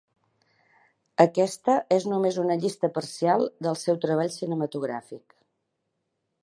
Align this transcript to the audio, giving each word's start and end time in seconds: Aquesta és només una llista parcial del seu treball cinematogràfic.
Aquesta 1.25 1.75
és 1.97 2.07
només 2.13 2.39
una 2.45 2.57
llista 2.63 2.91
parcial 2.97 3.47
del 3.67 3.79
seu 3.85 4.01
treball 4.07 4.35
cinematogràfic. 4.39 5.39